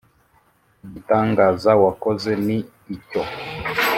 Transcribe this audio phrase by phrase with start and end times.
[0.85, 2.57] igitangaza wakoze ni
[2.95, 3.21] icyo.